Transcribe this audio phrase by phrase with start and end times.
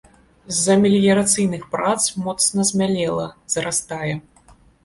[0.53, 4.13] З-за меліярацыйных прац моцна змялела, зарастае.